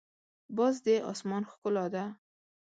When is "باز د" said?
0.55-0.87